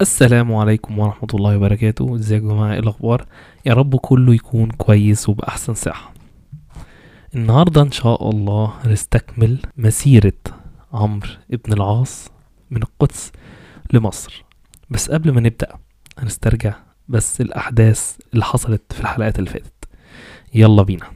السلام 0.00 0.54
عليكم 0.54 0.98
ورحمة 0.98 1.28
الله 1.34 1.56
وبركاته. 1.56 2.14
ازيكم 2.14 2.48
يا 2.48 2.54
جماعة؟ 2.54 2.72
إيه 2.72 2.78
الأخبار؟ 2.78 3.26
يا 3.66 3.74
رب 3.74 3.96
كله 3.96 4.34
يكون 4.34 4.70
كويس 4.70 5.28
وبأحسن 5.28 5.74
صحة. 5.74 6.14
النهاردة 7.34 7.82
إن 7.82 7.90
شاء 7.90 8.30
الله 8.30 8.72
هنستكمل 8.84 9.58
مسيرة 9.76 10.32
عمرو 10.92 11.28
ابن 11.52 11.72
العاص 11.72 12.28
من 12.70 12.82
القدس 12.82 13.32
لمصر. 13.92 14.44
بس 14.90 15.10
قبل 15.10 15.30
ما 15.30 15.40
نبدأ 15.40 15.68
هنسترجع 16.18 16.74
بس 17.08 17.40
الأحداث 17.40 18.16
اللي 18.34 18.44
حصلت 18.44 18.92
في 18.92 19.00
الحلقات 19.00 19.38
اللي 19.38 19.50
فاتت. 19.50 19.88
يلا 20.54 20.82
بينا. 20.82 21.15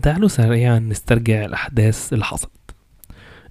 تعالوا 0.00 0.28
سريعا 0.28 0.78
نسترجع 0.78 1.44
الأحداث 1.44 2.12
اللي 2.12 2.24
حصلت. 2.24 2.50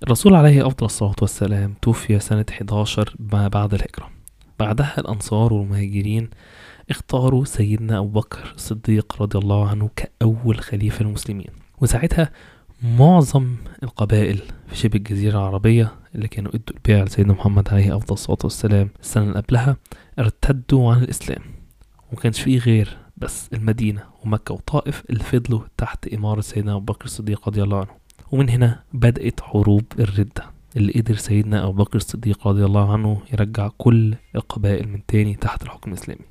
الرسول 0.04 0.36
عليه 0.36 0.68
أفضل 0.68 0.86
الصلاة 0.86 1.16
والسلام 1.22 1.74
توفي 1.82 2.20
سنة 2.20 2.46
11 2.50 3.16
ما 3.20 3.48
بعد 3.48 3.74
الهجرة. 3.74 4.10
بعدها 4.60 4.94
الأنصار 4.98 5.54
والمهاجرين 5.54 6.30
اختاروا 6.90 7.46
سيدنا 7.46 7.98
أبو 7.98 8.08
بكر 8.08 8.54
الصديق 8.56 9.22
رضي 9.22 9.38
الله 9.40 9.70
عنه 9.70 9.90
كأول 9.96 10.60
خليفة 10.60 11.06
للمسلمين. 11.06 11.50
وساعتها 11.82 12.32
معظم 12.84 13.56
القبائل 13.84 14.40
في 14.68 14.76
شبه 14.76 14.98
الجزيرة 14.98 15.38
العربية 15.40 15.92
اللي 16.16 16.28
كانوا 16.28 16.52
إدوا 16.56 16.76
البيع 16.76 17.04
لسيدنا 17.04 17.34
محمد 17.34 17.70
عليه 17.70 17.96
أفضل 17.96 18.14
الصلاة 18.14 18.40
والسلام 18.44 18.90
السنة 19.02 19.24
اللي 19.24 19.40
قبلها 19.40 19.78
ارتدوا 20.20 20.94
عن 20.94 21.04
الإسلام. 21.04 21.42
ومكانش 22.12 22.42
فيه 22.42 22.60
غير 22.60 22.98
بس 23.22 23.50
المدينة 23.54 24.04
ومكة 24.24 24.54
وطائف 24.54 25.04
اللي 25.10 25.24
فضلوا 25.24 25.62
تحت 25.78 26.08
إمارة 26.08 26.42
سيدنا 26.42 26.76
أبو 26.76 26.94
بكر 26.94 27.06
الصديق 27.06 27.48
رضي 27.48 27.64
الله 27.64 27.78
عنه. 27.78 27.90
ومن 28.32 28.50
هنا 28.50 28.84
بدأت 28.94 29.42
حروب 29.42 29.86
الردة. 30.00 30.46
اللي 30.78 30.94
قدر 30.94 31.16
سيدنا 31.16 31.64
أبو 31.64 31.84
بكر 31.84 31.96
الصديق 31.96 32.48
رضي 32.48 32.66
الله 32.66 32.94
عنه 32.94 33.22
يرجع 33.34 33.70
كل 33.78 34.16
القبائل 34.36 34.88
من 34.88 35.06
تاني 35.06 35.36
تحت 35.36 35.64
الحكم 35.64 35.92
الإسلامي. 35.92 36.26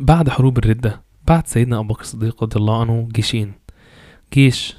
بعد 0.00 0.28
حروب 0.28 0.58
الردة 0.58 1.00
بعد 1.28 1.46
سيدنا 1.46 1.78
أبو 1.78 1.94
بكر 1.94 2.00
الصديق 2.00 2.42
رضي 2.42 2.56
الله 2.56 2.80
عنه 2.80 3.08
جيشين. 3.12 3.52
جيش 4.32 4.76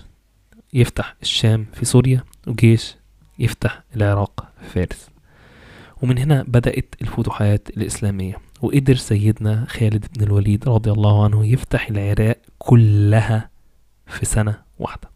يفتح 0.74 1.16
الشام 1.22 1.66
في 1.74 1.86
سوريا 1.86 2.24
وجيش 2.48 2.96
يفتح 3.40 3.84
العراق 3.96 4.48
في 4.62 4.70
فارس. 4.70 5.10
ومن 6.02 6.18
هنا 6.18 6.44
بدأت 6.48 6.96
الفتوحات 7.02 7.70
الإسلامية. 7.78 8.38
وقدر 8.64 8.96
سيدنا 8.96 9.66
خالد 9.70 10.06
بن 10.18 10.24
الوليد 10.24 10.70
رضي 10.70 10.92
الله 10.92 11.24
عنه 11.24 11.46
يفتح 11.46 11.90
العراق 11.90 12.38
كلها 12.58 13.50
في 14.08 14.26
سنة 14.26 14.56
واحدة. 14.80 15.10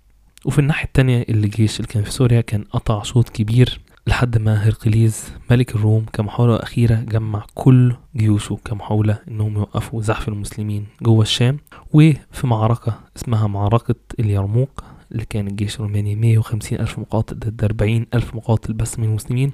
وفي 0.46 0.60
الناحية 0.60 0.86
التانية 0.86 1.26
الجيش 1.30 1.80
اللي 1.80 1.88
كان 1.88 2.04
في 2.04 2.12
سوريا 2.12 2.42
كان 2.42 2.64
قطع 2.64 3.04
شوط 3.04 3.30
كبير 3.30 3.80
لحد 4.08 4.38
ما 4.38 4.68
هرقليز 4.68 5.24
ملك 5.52 5.76
الروم 5.76 6.06
كمحاولة 6.14 6.56
أخيرة 6.56 6.96
جمع 6.96 7.46
كل 7.56 7.96
جيوشه 8.16 8.58
كمحاولة 8.66 9.20
إنهم 9.28 9.56
يوقفوا 9.56 10.02
زحف 10.02 10.28
المسلمين 10.28 10.86
جوه 11.02 11.22
الشام. 11.22 11.58
وفي 11.94 12.48
معركة 12.48 13.00
اسمها 13.18 13.48
معركة 13.48 13.96
اليرموك 14.20 14.84
اللي 15.12 15.26
كان 15.26 15.48
الجيش 15.48 15.76
الروماني 15.76 16.16
150 16.16 16.80
ألف 16.80 17.00
مقاتل 17.00 17.40
ضد 17.40 17.64
40 17.64 18.06
ألف 18.14 18.36
مقاتل 18.36 18.74
بس 18.74 19.00
من 19.00 19.06
المسلمين 19.06 19.52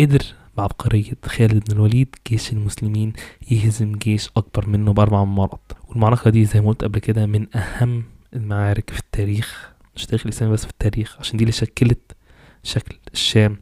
قدر 0.00 0.22
بعبقرية 0.58 1.16
خالد 1.24 1.64
بن 1.70 1.76
الوليد 1.76 2.14
جيش 2.28 2.52
المسلمين 2.52 3.12
يهزم 3.50 3.92
جيش 3.92 4.30
أكبر 4.36 4.68
منه 4.68 4.92
بأربع 4.92 5.24
مرات. 5.24 5.72
والمعركة 5.88 6.30
دي 6.30 6.44
زي 6.44 6.60
ما 6.60 6.68
قلت 6.68 6.84
قبل 6.84 6.98
كده 6.98 7.26
من 7.26 7.56
أهم 7.56 8.04
المعارك 8.34 8.90
في 8.90 8.98
التاريخ 8.98 9.72
مش 9.96 10.02
التاريخ 10.02 10.22
الإسلامي 10.26 10.52
بس 10.54 10.64
في 10.64 10.70
التاريخ 10.70 11.16
عشان 11.20 11.36
دي 11.36 11.44
اللي 11.44 11.52
شكلت 11.52 12.16
شكل 12.62 12.98
الشام 13.12 13.56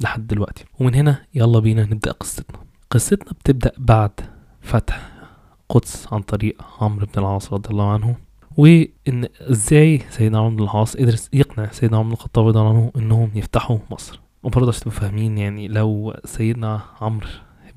لحد 0.00 0.26
دلوقتي. 0.26 0.64
ومن 0.80 0.94
هنا 0.94 1.22
يلا 1.34 1.58
بينا 1.58 1.82
نبدأ 1.84 2.12
قصتنا. 2.12 2.58
قصتنا 2.90 3.32
بتبدأ 3.32 3.72
بعد 3.78 4.20
فتح 4.60 5.10
قدس 5.68 6.06
عن 6.12 6.20
طريق 6.22 6.56
عمرو 6.80 7.06
بن 7.06 7.12
العاص 7.22 7.52
رضي 7.52 7.70
الله 7.70 7.92
عنه 7.92 8.16
وإن 8.56 9.28
إزاي 9.40 10.02
سيدنا 10.10 10.38
عمرو 10.38 10.56
بن 10.56 10.62
العاص 10.62 10.96
قدر 10.96 11.16
يقنع 11.32 11.70
سيدنا 11.72 11.96
عمرو 11.98 12.08
بن 12.08 12.14
الخطاب 12.14 12.46
رضي 12.46 12.58
الله 12.58 12.70
عنه 12.70 12.92
إنهم 12.96 13.30
يفتحوا 13.34 13.78
مصر. 13.90 14.20
وبرضه 14.42 14.68
عشان 14.68 14.80
تبقوا 14.80 14.98
فاهمين 15.00 15.38
يعني 15.38 15.68
لو 15.68 16.16
سيدنا 16.24 16.80
عمرو 17.00 17.28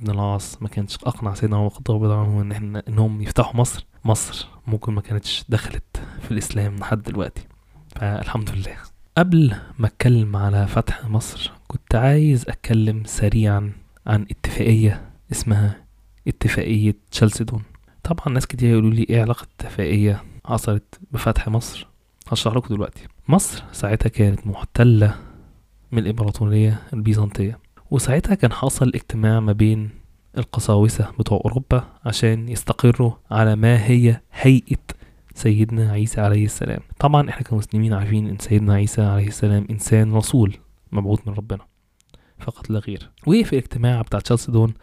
بن 0.02 0.12
العاص 0.12 0.62
ما 0.62 0.68
كانش 0.68 0.96
أقنع 0.96 1.34
سيدنا 1.34 1.58
عمر 1.58 1.68
الخطاب 1.68 2.04
رضي 2.04 2.14
عنه 2.14 2.42
إن 2.42 2.52
إحنا 2.52 2.84
إنهم 2.88 3.22
يفتحوا 3.22 3.56
مصر 3.56 3.86
مصر 4.06 4.48
ممكن 4.68 4.94
ما 4.94 5.02
كانتش 5.02 5.44
دخلت 5.50 6.02
في 6.22 6.32
الإسلام 6.32 6.76
لحد 6.76 7.02
دلوقتي. 7.04 7.42
فالحمد 7.96 8.50
لله. 8.50 8.76
قبل 9.18 9.56
ما 9.80 9.88
أتكلم 9.88 10.36
على 10.36 10.68
فتح 10.68 11.06
مصر 11.06 11.52
كنت 11.68 11.96
عايز 11.96 12.42
أتكلم 12.50 13.04
سريعا 13.06 13.72
عن 14.08 14.26
اتفاقية 14.32 15.02
اسمها 15.32 15.84
اتفاقية 16.28 16.96
تشالسيدون 17.12 17.64
طبعا 18.04 18.30
ناس 18.30 18.48
كتير 18.48 18.70
يقولوا 18.70 18.92
لي 18.92 19.06
إيه 19.10 19.22
علاقة 19.22 19.48
اتفاقية 19.60 20.24
حصلت 20.46 21.00
بفتح 21.12 21.50
مصر؟ 21.50 21.88
هشرح 22.28 22.56
لكم 22.56 22.76
دلوقتي. 22.76 23.08
مصر 23.28 23.64
ساعتها 23.72 24.10
كانت 24.10 24.48
محتلة 24.48 25.16
من 25.94 26.00
الإمبراطورية 26.00 26.82
البيزنطية. 26.94 27.60
وساعتها 27.92 28.36
كان 28.36 28.52
حصل 28.52 28.92
اجتماع 28.96 29.40
ما 29.40 29.52
بين 29.52 29.90
القساوسة 30.38 31.12
بتوع 31.20 31.42
أوروبا 31.46 31.84
عشان 32.06 32.50
يستقروا 32.50 33.12
على 33.32 33.56
ما 33.56 33.86
هي 33.86 34.20
هيئة 34.32 34.78
سيدنا 35.36 35.92
عيسى 35.92 36.22
عليه 36.22 36.46
السلام. 36.46 36.80
طبعا 37.00 37.30
إحنا 37.30 37.44
كمسلمين 37.44 37.94
عارفين 37.94 38.28
إن 38.28 38.38
سيدنا 38.38 38.74
عيسى 38.74 39.02
عليه 39.02 39.28
السلام 39.28 39.68
إنسان 39.70 40.14
رسول 40.14 40.56
مبعوث 40.92 41.28
من 41.28 41.34
ربنا 41.34 41.66
فقط 42.40 42.70
لا 42.70 42.80
غير. 42.80 43.10
وفي 43.28 43.54
الاجتماع 43.54 44.02
بتاع 44.02 44.20
تشالسيدون 44.20 44.74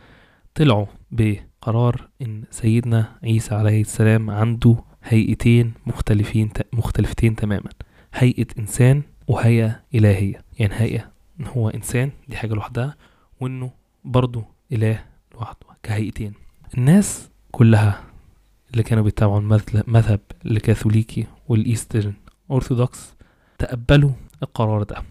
طلعوا 0.54 0.86
بقرار 1.10 2.08
إن 2.22 2.44
سيدنا 2.50 3.18
عيسى 3.24 3.54
عليه 3.54 3.80
السلام 3.80 4.30
عنده 4.30 4.76
هيئتين 5.04 5.72
مختلفين 5.86 6.50
مختلفتين 6.72 7.36
تماما 7.36 7.70
هيئة 8.14 8.46
إنسان 8.58 9.02
وهيئة 9.28 9.80
إلهية. 9.94 10.44
يعني 10.60 10.74
هيئة 10.76 11.10
ان 11.40 11.46
هو 11.46 11.68
إنسان 11.68 12.10
دي 12.28 12.36
حاجة 12.36 12.54
لوحدها 12.54 12.96
وإنه 13.40 13.70
برضه 14.04 14.44
إله 14.72 15.04
لوحده 15.34 15.66
كهيئتين. 15.82 16.32
الناس 16.78 17.28
كلها 17.52 18.02
اللي 18.72 18.82
كانوا 18.82 19.04
بيتابعوا 19.04 19.40
المذهب 19.40 20.20
الكاثوليكي 20.46 21.26
وال 21.48 21.62
Eastern 21.62 22.12
Orthodox 22.50 23.14
تقبلوا 23.58 24.10
القرار 24.42 24.82
ده. 24.82 25.02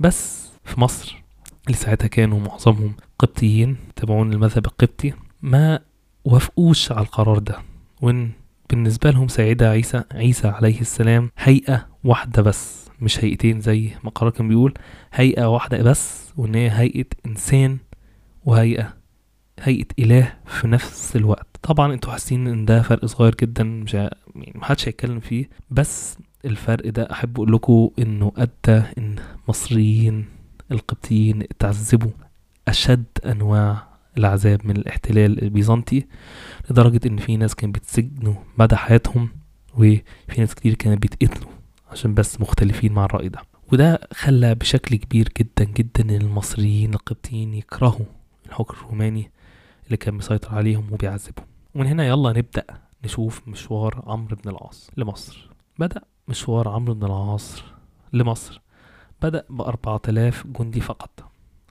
بس 0.00 0.48
في 0.64 0.80
مصر 0.80 1.22
اللي 1.66 1.76
ساعتها 1.78 2.06
كانوا 2.06 2.40
معظمهم 2.40 2.92
قبطيين 3.18 3.76
تابعون 3.96 4.32
المذهب 4.32 4.66
القبطي 4.66 5.12
ما 5.42 5.80
وافقوش 6.24 6.92
على 6.92 7.00
القرار 7.02 7.38
ده. 7.38 7.58
وإن 8.02 8.30
بالنسبة 8.70 9.10
لهم 9.10 9.28
سيدة 9.28 9.70
عيسى 9.70 10.04
عيسى 10.12 10.48
عليه 10.48 10.80
السلام 10.80 11.30
هيئة 11.38 11.86
واحدة 12.04 12.42
بس. 12.42 12.77
مش 13.00 13.24
هيئتين 13.24 13.60
زي 13.60 13.88
ما 14.02 14.08
القرار 14.08 14.30
كان 14.30 14.48
بيقول 14.48 14.74
هيئة 15.12 15.46
واحدة 15.54 15.82
بس 15.82 16.32
وإن 16.36 16.54
هي 16.54 16.70
هيئة 16.70 17.06
إنسان 17.26 17.78
وهيئة 18.44 18.94
هيئة 19.60 19.86
إله 19.98 20.32
في 20.46 20.68
نفس 20.68 21.16
الوقت. 21.16 21.46
طبعا 21.62 21.94
أنتوا 21.94 22.12
حاسين 22.12 22.46
إن 22.48 22.64
ده 22.64 22.82
فرق 22.82 23.04
صغير 23.06 23.34
جدا 23.40 23.64
مش 23.64 23.94
يعني 23.94 24.16
محدش 24.54 24.88
هيتكلم 24.88 25.20
فيه 25.20 25.48
بس 25.70 26.18
الفرق 26.44 26.88
ده 26.88 27.08
أحب 27.12 27.36
أقول 27.36 27.52
لكم 27.52 27.90
إنه 27.98 28.32
أدى 28.36 28.82
إن 28.98 29.16
مصريين 29.48 30.24
القبطيين 30.72 31.42
اتعذبوا 31.42 32.10
أشد 32.68 33.04
أنواع 33.26 33.88
العذاب 34.18 34.60
من 34.66 34.76
الاحتلال 34.76 35.42
البيزنطي 35.42 36.04
لدرجة 36.70 37.00
إن 37.06 37.16
في 37.16 37.36
ناس 37.36 37.54
كانوا 37.54 37.72
بيتسجنوا 37.72 38.34
مدى 38.58 38.76
حياتهم 38.76 39.28
وفي 39.74 40.02
ناس 40.38 40.54
كتير 40.54 40.74
كانت 40.74 41.02
بيتقتلوا 41.02 41.50
عشان 41.90 42.14
بس 42.14 42.40
مختلفين 42.40 42.92
مع 42.92 43.04
الرأي 43.04 43.28
ده. 43.28 43.40
وده 43.72 44.00
خلى 44.12 44.54
بشكل 44.54 44.96
كبير 44.96 45.28
جدا 45.38 45.64
جدا 45.64 46.02
إن 46.04 46.10
المصريين 46.10 46.94
القبطيين 46.94 47.54
يكرهوا 47.54 48.06
الحكم 48.46 48.74
الروماني 48.76 49.30
اللي 49.86 49.96
كان 49.96 50.14
مسيطر 50.14 50.54
عليهم 50.54 50.92
وبيعذبهم. 50.92 51.46
ومن 51.74 51.86
هنا 51.86 52.06
يلا 52.06 52.30
نبدأ 52.30 52.64
نشوف 53.04 53.48
مشوار 53.48 54.02
عمرو 54.06 54.36
بن 54.36 54.50
العاص 54.50 54.90
لمصر. 54.96 55.48
بدأ 55.78 56.00
مشوار 56.28 56.68
عمرو 56.68 56.94
بن 56.94 57.06
العاص 57.06 57.62
لمصر. 58.12 58.60
بدأ 59.22 59.44
بأربعة 59.50 60.00
آلاف 60.08 60.46
جندي 60.46 60.80
فقط. 60.80 61.10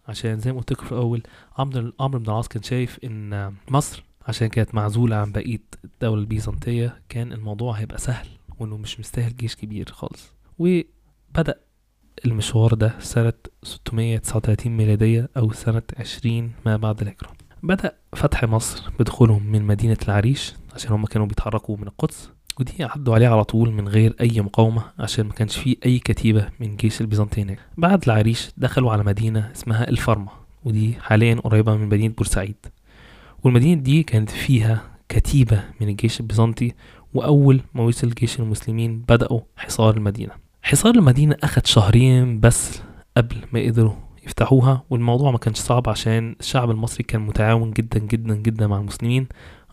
عشان 0.07 0.39
زي 0.39 0.51
ما 0.51 0.57
قلت 0.57 0.73
في 0.73 0.91
الأول 0.91 1.23
عمرو 1.57 1.93
عمرو 1.99 2.19
بن 2.19 2.25
العاص 2.25 2.47
كان 2.47 2.63
شايف 2.63 2.99
إن 3.03 3.53
مصر 3.69 4.03
عشان 4.27 4.47
كانت 4.47 4.75
معزولة 4.75 5.15
عن 5.15 5.31
بقية 5.31 5.61
الدولة 5.85 6.21
البيزنطية 6.21 7.01
كان 7.09 7.33
الموضوع 7.33 7.73
هيبقى 7.73 7.97
سهل. 7.97 8.27
وإنه 8.59 8.77
مش 8.77 8.99
مستاهل 8.99 9.35
جيش 9.35 9.55
كبير 9.55 9.89
خالص. 9.91 10.33
وبدأ 10.59 11.55
المشوار 12.25 12.73
ده 12.73 12.93
سنة 12.99 13.33
639 13.63 14.77
ميلادية 14.77 15.29
أو 15.37 15.51
سنة 15.51 15.81
20 15.97 16.51
ما 16.65 16.77
بعد 16.77 17.01
الهجرة. 17.01 17.29
بدأ 17.63 17.95
فتح 18.15 18.43
مصر 18.43 18.89
بدخولهم 18.99 19.43
من 19.51 19.63
مدينة 19.63 19.97
العريش 20.07 20.53
عشان 20.75 20.91
هم 20.91 21.05
كانوا 21.05 21.27
بيتحركوا 21.27 21.77
من 21.77 21.87
القدس 21.87 22.29
ودي 22.59 22.83
عدوا 22.83 23.15
عليه 23.15 23.27
على 23.27 23.43
طول 23.43 23.71
من 23.71 23.87
غير 23.87 24.15
أي 24.21 24.41
مقاومة 24.41 24.83
عشان 24.99 25.25
ما 25.25 25.33
كانش 25.33 25.57
فيه 25.57 25.75
أي 25.85 25.99
كتيبة 25.99 26.49
من 26.59 26.75
جيش 26.75 27.01
البيزنطي 27.01 27.41
هناك. 27.41 27.59
بعد 27.77 28.03
العريش 28.03 28.49
دخلوا 28.57 28.91
على 28.91 29.03
مدينة 29.03 29.51
اسمها 29.51 29.89
الفرمة 29.89 30.29
ودي 30.65 30.93
حاليا 30.93 31.35
قريبة 31.35 31.75
من 31.75 31.87
مدينة 31.89 32.13
بورسعيد. 32.13 32.55
والمدينة 33.43 33.81
دي 33.81 34.03
كانت 34.03 34.29
فيها 34.29 34.97
كتيبة 35.09 35.63
من 35.81 35.89
الجيش 35.89 36.19
البيزنطي 36.19 36.73
وأول 37.17 37.61
ما 37.73 37.83
وصل 37.83 38.09
جيش 38.09 38.39
المسلمين 38.39 38.99
بدأوا 39.09 39.39
حصار 39.55 39.97
المدينة. 39.97 40.31
حصار 40.61 40.95
المدينة 40.95 41.35
أخد 41.43 41.65
شهرين 41.65 42.39
بس 42.39 42.81
قبل 43.17 43.35
ما 43.53 43.59
قدروا 43.59 43.93
يفتحوها 44.25 44.83
والموضوع 44.89 45.31
ما 45.31 45.37
كانش 45.37 45.57
صعب 45.57 45.89
عشان 45.89 46.35
الشعب 46.39 46.71
المصري 46.71 47.03
كان 47.03 47.21
متعاون 47.21 47.71
جدا 47.71 47.99
جدا 47.99 48.35
جدا 48.35 48.67
مع 48.67 48.77
المسلمين. 48.77 49.27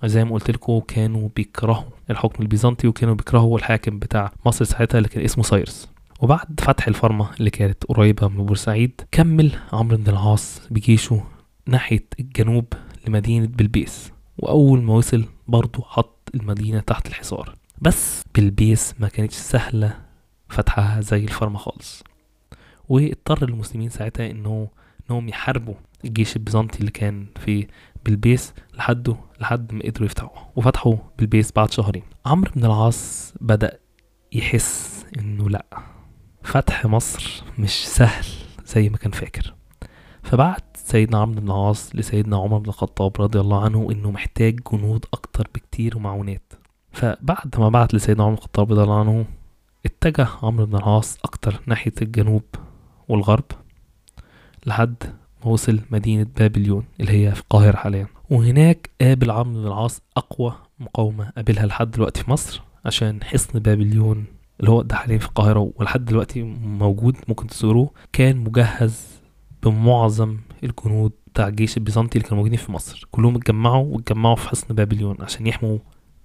زي 0.04 0.24
ما 0.24 0.32
قلت 0.32 0.50
لكم 0.50 0.78
كانوا 0.78 1.28
بيكرهوا 1.36 1.90
الحكم 2.10 2.42
البيزنطي 2.42 2.88
وكانوا 2.88 3.14
بيكرهوا 3.14 3.58
الحاكم 3.58 3.98
بتاع 3.98 4.32
مصر 4.46 4.64
ساعتها 4.64 4.98
اللي 4.98 5.08
كان 5.08 5.24
اسمه 5.24 5.44
سايرس. 5.44 5.88
وبعد 6.20 6.60
فتح 6.60 6.88
الفرمة 6.88 7.28
اللي 7.40 7.50
كانت 7.50 7.84
قريبة 7.84 8.28
من 8.28 8.46
بورسعيد 8.46 9.00
كمل 9.12 9.52
عمرو 9.72 9.96
بن 9.96 10.12
العاص 10.12 10.60
بجيشه 10.70 11.22
ناحية 11.66 12.04
الجنوب 12.20 12.64
لمدينة 13.06 13.46
بلبيس. 13.46 14.12
وأول 14.38 14.82
ما 14.82 14.94
وصل 14.94 15.24
برضه 15.48 15.82
حط 15.82 16.30
المدينة 16.34 16.80
تحت 16.80 17.06
الحصار. 17.06 17.54
بس 17.82 18.22
بلبيس 18.34 18.94
ما 19.00 19.08
كانتش 19.08 19.34
سهلة 19.34 19.98
فتحها 20.48 21.00
زي 21.00 21.24
الفرمة 21.24 21.58
خالص. 21.58 22.04
واضطر 22.88 23.48
المسلمين 23.48 23.88
ساعتها 23.88 24.30
انه 24.30 24.68
إنهم 25.10 25.28
يحاربوا 25.28 25.74
الجيش 26.04 26.36
البيزنطي 26.36 26.80
اللي 26.80 26.90
كان 26.90 27.26
في 27.40 27.66
بلبيس 28.04 28.54
لحد 28.74 29.16
لحد 29.40 29.72
ما 29.74 29.82
قدروا 29.84 30.06
يفتحوا 30.06 30.46
وفتحوا 30.56 30.96
بلبيس 31.18 31.52
بعد 31.52 31.72
شهرين. 31.72 32.02
عمرو 32.26 32.50
بن 32.56 32.64
العاص 32.64 33.34
بدأ 33.40 33.78
يحس 34.32 35.04
إنه 35.18 35.50
لأ 35.50 35.66
فتح 36.42 36.86
مصر 36.86 37.42
مش 37.58 37.88
سهل 37.88 38.24
زي 38.66 38.88
ما 38.88 38.96
كان 38.96 39.12
فاكر. 39.12 39.54
فبعت 40.22 40.73
سيدنا 40.84 41.18
عمرو 41.18 41.40
بن 41.40 41.46
العاص 41.46 41.96
لسيدنا 41.96 42.36
عمر 42.36 42.58
بن 42.58 42.68
الخطاب 42.68 43.12
رضي 43.20 43.40
الله 43.40 43.64
عنه 43.64 43.88
إنه 43.90 44.10
محتاج 44.10 44.60
جنود 44.72 45.04
أكتر 45.12 45.48
بكتير 45.54 45.96
ومعونات. 45.96 46.52
فبعد 46.92 47.54
ما 47.58 47.68
بعت 47.68 47.94
لسيدنا 47.94 48.24
عمر 48.24 48.32
بن 48.32 48.38
الخطاب 48.38 48.72
رضي 48.72 48.82
الله 48.82 49.00
عنه 49.00 49.24
اتجه 49.86 50.28
عمرو 50.42 50.66
بن 50.66 50.76
العاص 50.76 51.18
أكتر 51.24 51.60
ناحية 51.66 51.92
الجنوب 52.02 52.42
والغرب 53.08 53.44
لحد 54.66 54.94
ما 55.44 55.50
وصل 55.50 55.80
مدينة 55.90 56.26
بابليون 56.38 56.84
اللي 57.00 57.12
هي 57.12 57.34
في 57.34 57.40
القاهرة 57.40 57.76
حاليا. 57.76 58.06
وهناك 58.30 58.90
قابل 59.00 59.30
عمرو 59.30 59.60
بن 59.60 59.66
العاص 59.66 60.00
أقوى 60.16 60.54
مقاومة 60.80 61.30
قابلها 61.36 61.66
لحد 61.66 61.90
دلوقتي 61.90 62.22
في 62.22 62.30
مصر 62.30 62.62
عشان 62.84 63.24
حصن 63.24 63.58
بابليون 63.58 64.24
اللي 64.60 64.70
هو 64.70 64.82
ده 64.82 64.96
حاليا 64.96 65.18
في 65.18 65.26
القاهرة 65.26 65.72
ولحد 65.76 66.04
دلوقتي 66.04 66.42
موجود 66.62 67.16
ممكن 67.28 67.46
تزوروه. 67.46 67.90
كان 68.12 68.36
مجهز 68.36 69.06
بمعظم 69.62 70.36
الجنود 70.64 71.12
بتاع 71.32 71.48
الجيش 71.48 71.76
البيزنطي 71.76 72.16
اللي 72.18 72.28
كانوا 72.28 72.36
موجودين 72.36 72.58
في 72.58 72.72
مصر. 72.72 73.08
كلهم 73.10 73.36
اتجمعوا 73.36 73.84
واتجمعوا 73.94 74.36
في 74.36 74.48
حصن 74.48 74.74
بابليون 74.74 75.16
عشان 75.20 75.46
يحموا 75.46 75.78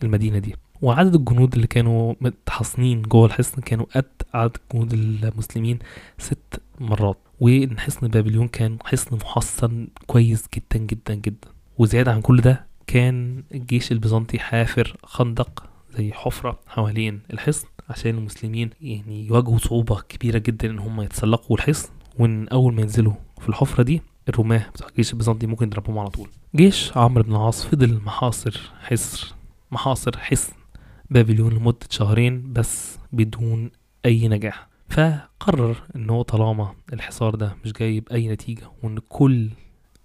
المدينة 0.04 0.40
دي. 0.40 0.56
وعدد 0.82 1.16
الجنود 1.16 1.54
اللي 1.56 1.68
كانوا 1.68 2.14
متحصنين 2.22 3.02
جوه 3.02 3.26
الحصن 3.26 3.62
كانوا 3.62 3.86
قد 3.96 4.06
عدد 4.34 4.58
جنود 4.74 4.94
المسلمين 4.94 5.80
ست 6.18 6.62
مرات. 6.80 7.18
وان 7.40 7.80
حصن 7.80 8.08
بابليون 8.08 8.48
كان 8.48 8.78
حصن 8.86 9.16
محصن 9.16 9.88
كويس 10.08 10.46
جدا 10.56 10.86
جدا 10.86 11.14
جدا. 11.16 11.48
وزيادة 11.78 12.12
عن 12.12 12.22
كل 12.22 12.42
ده 12.42 12.68
كان 12.88 13.44
الجيش 13.54 13.92
البيزنطي 13.92 14.40
حافر 14.40 14.98
خندق 15.04 15.64
زي 15.98 16.12
حفرة 16.14 16.60
حوالين 16.68 17.20
الحصن 17.34 17.68
عشان 17.90 18.18
المسلمين 18.18 18.70
يعني 18.82 19.28
يواجهوا 19.28 19.58
صعوبة 19.58 20.02
كبيرة 20.02 20.38
جدا 20.38 20.70
إن 20.70 20.80
هم 20.80 21.02
يتسلقوا 21.02 21.58
الحصن. 21.58 21.90
وإن 22.20 22.48
أول 22.48 22.74
ما 22.74 22.82
ينزلوا 22.82 23.14
في 23.42 23.50
الحفرة 23.50 23.84
دي 23.84 24.02
الرماة 24.30 24.70
بتوع 24.70 24.88
الجيش 24.88 25.14
البيزنطي 25.14 25.48
ممكن 25.48 25.66
يضربوهم 25.68 25.98
على 26.00 26.10
طول. 26.10 26.30
جيش 26.56 26.98
عمرو 26.98 27.24
بن 27.24 27.32
العاص 27.32 27.66
فضل 27.66 28.02
محاصر 28.06 28.72
حصر 28.82 29.34
محاصر 29.72 30.18
حصن 30.18 30.54
بابليون 31.10 31.54
لمدة 31.54 31.78
شهرين 31.90 32.54
بس 32.54 32.98
بدون 33.14 33.72
أي 34.06 34.28
نجاح. 34.28 34.68
فقرر 34.90 35.76
إن 35.96 36.10
هو 36.10 36.22
طالما 36.22 36.74
الحصار 36.94 37.36
ده 37.36 37.56
مش 37.66 37.74
جايب 37.74 38.08
أي 38.12 38.28
نتيجة 38.28 38.72
وإن 38.84 39.00
كل 39.10 39.50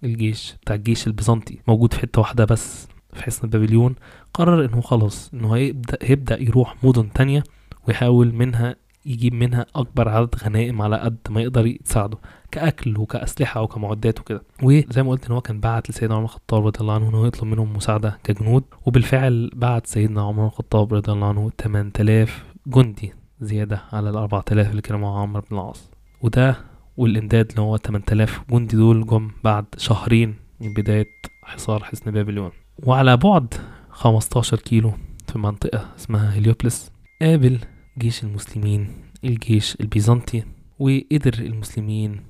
الجيش 0.03 0.55
بتاع 0.61 0.75
الجيش 0.75 1.07
البيزنطي 1.07 1.57
موجود 1.67 1.93
في 1.93 1.99
حتة 1.99 2.21
واحدة 2.21 2.45
بس 2.45 2.87
في 3.13 3.23
حصن 3.23 3.49
بابليون 3.49 3.95
قرر 4.33 4.65
انه 4.65 4.81
خلاص 4.81 5.29
انه 5.33 5.55
هيبدأ, 5.55 5.97
هيبدأ 6.01 6.41
يروح 6.41 6.75
مدن 6.83 7.13
تانية 7.13 7.43
ويحاول 7.87 8.33
منها 8.33 8.75
يجيب 9.05 9.33
منها 9.33 9.65
أكبر 9.75 10.09
عدد 10.09 10.35
غنائم 10.43 10.81
على 10.81 10.97
قد 10.97 11.17
ما 11.29 11.41
يقدر 11.41 11.65
يساعده 11.65 12.17
كأكل 12.51 12.97
وكأسلحة 12.97 13.61
وكمعدات 13.61 14.19
وكده. 14.19 14.43
وزي 14.63 15.03
ما 15.03 15.09
قلت 15.09 15.25
إن 15.25 15.31
هو 15.31 15.41
كان 15.41 15.59
بعت 15.59 15.89
لسيدنا 15.89 16.15
عمر 16.15 16.23
الخطاب 16.23 16.65
رضي 16.65 16.79
الله 16.81 16.93
عنه 16.93 17.09
انه 17.09 17.27
يطلب 17.27 17.45
منهم 17.45 17.73
مساعدة 17.73 18.17
كجنود 18.23 18.63
وبالفعل 18.85 19.51
بعت 19.55 19.87
سيدنا 19.87 20.21
عمر 20.21 20.45
الخطاب 20.45 20.93
رضي 20.93 21.11
الله 21.11 21.27
عنه 21.27 21.51
8000 21.59 22.45
جندي 22.67 23.13
زيادة 23.41 23.81
على 23.93 24.09
ال 24.09 24.17
4000 24.17 24.69
اللي 24.71 24.81
كانوا 24.81 25.01
مع 25.01 25.21
عمرو 25.21 25.41
بن 25.51 25.57
العاص. 25.57 25.89
وده 26.21 26.55
والإمداد 26.97 27.49
اللي 27.49 27.61
هو 27.61 27.77
8000 27.77 28.41
جندي 28.51 28.75
دول 28.75 29.05
جم 29.05 29.31
بعد 29.43 29.65
شهرين 29.77 30.35
من 30.61 30.73
بداية 30.73 31.07
حصار 31.43 31.83
حصن 31.83 32.11
بابليون. 32.11 32.51
وعلى 32.83 33.17
بعد 33.17 33.53
15 33.89 34.59
كيلو 34.59 34.91
في 35.31 35.39
منطقة 35.39 35.85
اسمها 35.99 36.29
هليوبلس 36.29 36.91
قابل 37.21 37.59
جيش 37.97 38.23
المسلمين 38.23 38.93
الجيش 39.23 39.77
البيزنطي 39.81 40.43
وقدر 40.79 41.33
المسلمين 41.33 42.21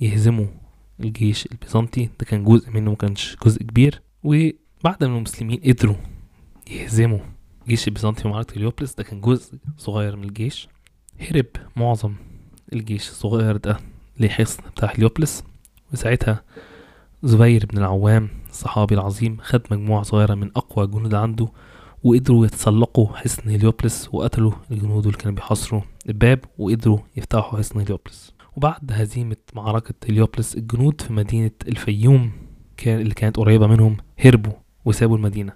يهزموا 0.00 0.46
الجيش 1.00 1.46
البيزنطي. 1.52 2.04
ده 2.20 2.26
كان 2.26 2.44
جزء 2.44 2.70
منه 2.70 2.90
مكانش 2.90 3.36
جزء 3.44 3.62
كبير. 3.62 4.02
وبعد 4.22 5.04
ما 5.04 5.16
المسلمين 5.16 5.60
قدروا 5.60 5.96
يهزموا 6.70 7.18
الجيش 7.62 7.88
البيزنطي 7.88 8.22
في 8.22 8.28
معركة 8.28 8.56
هليوبلس 8.58 8.94
ده 8.94 9.04
كان 9.04 9.20
جزء 9.20 9.58
صغير 9.78 10.16
من 10.16 10.24
الجيش. 10.24 10.68
هرب 11.20 11.46
معظم 11.76 12.14
الجيش 12.72 13.08
الصغير 13.08 13.56
ده 13.56 13.80
لحصن 14.18 14.62
بتاع 14.76 14.92
هليوبلس. 14.96 15.44
وساعتها 15.92 16.44
زبير 17.22 17.66
بن 17.66 17.78
العوام 17.78 18.28
الصحابي 18.50 18.94
العظيم 18.94 19.36
خد 19.40 19.62
مجموعة 19.70 20.02
صغيرة 20.02 20.34
من 20.34 20.50
أقوى 20.56 20.86
جنود 20.86 21.14
عنده. 21.14 21.48
وقدروا 22.02 22.46
يتسلقوا 22.46 23.16
حصن 23.16 23.50
هليوبلس 23.50 24.08
وقتلوا 24.12 24.52
الجنود 24.70 25.06
اللي 25.06 25.18
كانوا 25.18 25.34
بيحاصروا 25.34 25.80
الباب 26.08 26.44
وقدروا 26.58 26.98
يفتحوا 27.16 27.58
حصن 27.58 27.80
هليوبلس 27.80 28.32
وبعد 28.56 28.92
هزيمة 28.92 29.36
معركة 29.54 29.94
هليوبلس 30.08 30.54
الجنود 30.54 31.00
في 31.00 31.12
مدينة 31.12 31.50
الفيوم 31.68 32.30
كان 32.76 33.00
اللي 33.00 33.14
كانت 33.14 33.36
قريبة 33.36 33.66
منهم 33.66 33.96
هربوا 34.18 34.52
وسابوا 34.84 35.16
المدينة. 35.16 35.52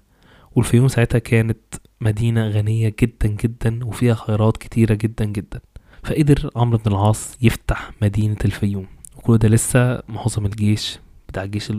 والفيوم 0.55 0.89
ساعتها 0.89 1.19
كانت 1.19 1.59
مدينة 2.01 2.49
غنية 2.49 2.95
جدا 3.03 3.29
جدا 3.29 3.85
وفيها 3.85 4.15
خيرات 4.15 4.57
كتيرة 4.57 4.95
جدا 4.95 5.25
جدا. 5.25 5.61
فقدر 6.05 6.51
عمرو 6.57 6.79
بن 6.79 6.93
العاص 6.93 7.37
يفتح 7.43 7.91
مدينة 8.03 8.37
الفيوم. 8.45 8.87
وكل 9.17 9.39
ده 9.39 9.49
لسه 9.49 10.03
معظم 10.09 10.47
الجيش 10.47 10.99
بتاع 11.29 11.43
الجيش 11.43 11.73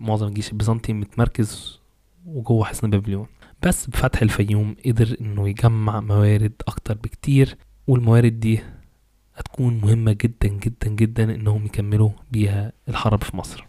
معظم 0.00 0.26
الجيش 0.26 0.52
البيزنطي 0.52 0.92
متمركز 0.92 1.80
وجوه 2.26 2.64
حصن 2.64 2.90
بابليون. 2.90 3.26
بس 3.62 3.86
بفتح 3.86 4.22
الفيوم 4.22 4.76
قدر 4.86 5.16
إنه 5.20 5.48
يجمع 5.48 6.00
موارد 6.00 6.52
أكتر 6.68 6.94
بكتير 6.94 7.56
والموارد 7.86 8.40
دي 8.40 8.60
هتكون 9.34 9.80
مهمة 9.80 10.12
جدا 10.20 10.48
جدا 10.48 10.88
جدا 10.88 11.34
إنهم 11.34 11.64
يكملوا 11.66 12.10
بيها 12.32 12.72
الحرب 12.88 13.22
في 13.24 13.36
مصر. 13.36 13.64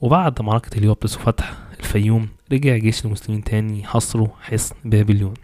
وبعد 0.00 0.42
معركة 0.42 0.78
هليوبلس 0.78 1.16
وفتح 1.16 1.52
الفيوم 1.78 2.28
رجع 2.52 2.76
جيش 2.76 3.04
المسلمين 3.04 3.44
تاني 3.44 3.80
يحصروا 3.80 4.28
حصن 4.40 4.74
بابليون. 4.84 5.34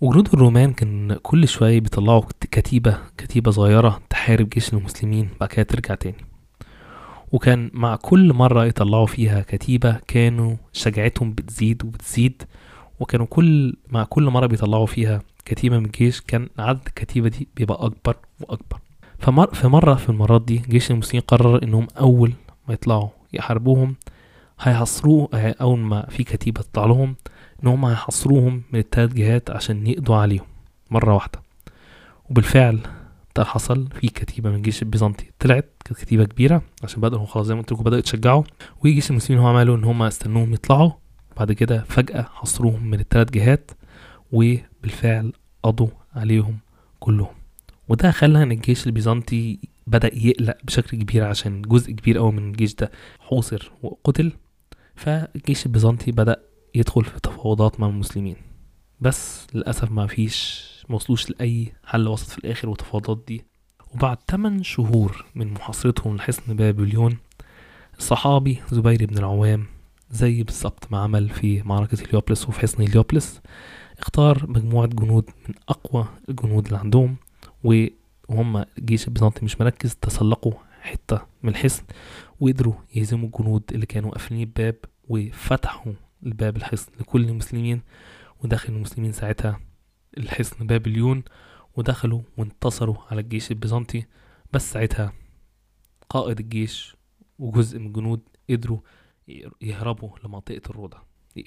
وجنود 0.00 0.28
الرومان 0.34 0.72
كان 0.72 1.14
كل 1.22 1.48
شوية 1.48 1.80
بيطلعوا 1.80 2.22
كتيبة 2.40 2.98
كتيبة 3.18 3.50
صغيرة 3.50 4.00
تحارب 4.10 4.48
جيش 4.48 4.72
المسلمين 4.72 5.28
بعد 5.40 5.48
كده 5.48 5.62
ترجع 5.62 5.94
تاني. 5.94 6.27
وكان 7.32 7.70
مع 7.74 7.96
كل 7.96 8.32
مرة 8.32 8.64
يطلعوا 8.64 9.06
فيها 9.06 9.40
كتيبة 9.40 10.00
كانوا 10.08 10.56
شجاعتهم 10.72 11.32
بتزيد 11.32 11.84
وبتزيد 11.84 12.42
وكانوا 13.00 13.26
كل 13.26 13.76
مع 13.88 14.04
كل 14.04 14.22
مرة 14.24 14.46
بيطلعوا 14.46 14.86
فيها 14.86 15.22
كتيبة 15.44 15.78
من 15.78 15.84
الجيش 15.84 16.20
كان 16.20 16.48
عدد 16.58 16.80
الكتيبة 16.86 17.28
دي 17.28 17.48
بيبقى 17.56 17.86
أكبر 17.86 18.16
وأكبر. 18.40 18.78
فمر 19.18 19.54
في 19.54 19.68
مرة 19.68 19.94
في 19.94 20.08
المرات 20.08 20.42
دي 20.42 20.56
جيش 20.68 20.90
المسلمين 20.90 21.22
قرر 21.28 21.62
إنهم 21.62 21.86
أول 22.00 22.32
ما 22.68 22.74
يطلعوا 22.74 23.08
يحاربوهم 23.32 23.96
هيحصروه 24.60 25.28
أول 25.34 25.78
ما 25.78 26.06
في 26.10 26.24
كتيبة 26.24 26.60
تطلع 26.62 26.86
لهم 26.86 27.16
إن 27.62 27.68
هم 27.68 27.84
هيحصروهم 27.84 28.62
من 28.72 28.78
التلات 28.80 29.12
جهات 29.14 29.50
عشان 29.50 29.86
يقضوا 29.86 30.16
عليهم 30.16 30.44
مرة 30.90 31.14
واحدة. 31.14 31.42
وبالفعل 32.30 32.78
ده 33.38 33.44
حصل. 33.44 33.88
في 34.00 34.08
كتيبة 34.08 34.50
من 34.50 34.56
الجيش 34.56 34.82
البيزنطي 34.82 35.30
طلعت 35.38 35.72
كانت 35.84 36.00
كتيبة 36.00 36.24
كبيرة 36.24 36.62
عشان 36.82 37.00
بدأوا 37.00 37.26
خلاص 37.26 37.46
زي 37.46 37.54
ما 37.54 37.60
قلت 37.60 37.72
لكم 37.72 37.82
بدأوا 37.82 37.98
يتشجعوا. 37.98 38.42
وجيش 38.84 39.10
المسلمين 39.10 39.42
هو 39.42 39.48
عملوا 39.48 39.76
إن 39.76 39.84
هم 39.84 40.02
استنوهم 40.02 40.52
يطلعوا. 40.52 40.90
بعد 41.36 41.52
كده 41.52 41.84
فجأة 41.88 42.22
حصروهم 42.22 42.90
من 42.90 43.00
التلات 43.00 43.30
جهات 43.30 43.70
وبالفعل 44.32 45.32
قضوا 45.62 45.88
عليهم 46.14 46.58
كلهم. 47.00 47.34
وده 47.88 48.10
خلى 48.10 48.42
إن 48.42 48.52
الجيش 48.52 48.86
البيزنطي 48.86 49.58
بدأ 49.86 50.10
يقلق 50.14 50.56
بشكل 50.64 50.96
كبير 50.96 51.24
عشان 51.24 51.62
جزء 51.62 51.92
كبير 51.92 52.18
قوي 52.18 52.32
من 52.32 52.50
الجيش 52.50 52.74
ده 52.74 52.90
حوصر 53.20 53.70
وقتل. 53.82 54.32
فالجيش 54.96 55.66
البيزنطي 55.66 56.12
بدأ 56.12 56.36
يدخل 56.74 57.04
في 57.04 57.20
تفاوضات 57.20 57.80
مع 57.80 57.88
المسلمين. 57.88 58.36
بس 59.00 59.46
للأسف 59.54 59.90
ما 59.90 60.06
فيش 60.06 60.67
موصلوش 60.88 61.30
لأي 61.30 61.72
حل 61.84 62.08
وسط 62.08 62.28
في 62.30 62.38
الآخر 62.38 62.68
والتفاوضات 62.68 63.24
دي. 63.28 63.44
وبعد 63.94 64.18
8 64.30 64.62
شهور 64.62 65.26
من 65.34 65.52
محاصرتهم 65.52 66.16
لحصن 66.16 66.56
بابليون 66.56 67.16
الصحابي 67.98 68.58
زبير 68.72 69.06
بن 69.06 69.18
العوام 69.18 69.66
زي 70.10 70.42
بالظبط 70.42 70.92
ما 70.92 70.98
عمل 70.98 71.28
في 71.28 71.62
معركة 71.62 71.98
هليوبلس 72.08 72.48
وفي 72.48 72.60
حصن 72.60 72.82
هليوبلس 72.82 73.40
اختار 73.98 74.46
مجموعة 74.50 74.86
جنود 74.86 75.30
من 75.48 75.54
أقوى 75.68 76.08
الجنود 76.28 76.66
اللي 76.66 76.78
عندهم 76.78 77.16
وهم 77.64 78.64
الجيش 78.78 79.08
البيزنطي 79.08 79.44
مش 79.44 79.60
مركز 79.60 79.94
تسلقوا 79.94 80.52
حتة 80.80 81.20
من 81.42 81.50
الحصن 81.50 81.82
وقدروا 82.40 82.74
يهزموا 82.94 83.26
الجنود 83.28 83.62
اللي 83.72 83.86
كانوا 83.86 84.10
قافلين 84.10 84.40
الباب 84.40 84.74
وفتحوا 85.08 85.92
الباب 86.26 86.56
الحصن 86.56 86.92
لكل 87.00 87.24
المسلمين 87.28 87.80
ودخل 88.44 88.72
المسلمين 88.72 89.12
ساعتها 89.12 89.60
الحصن 90.18 90.66
بابليون 90.66 91.22
ودخلوا 91.76 92.22
وانتصروا 92.36 92.96
على 93.10 93.20
الجيش 93.20 93.50
البيزنطي. 93.50 94.04
بس 94.52 94.72
ساعتها 94.72 95.12
قائد 96.08 96.40
الجيش 96.40 96.96
وجزء 97.38 97.78
من 97.78 97.86
الجنود 97.86 98.20
قدروا 98.50 98.78
يهربوا 99.60 100.10
لمنطقة 100.24 100.60
الروضة. 100.70 100.98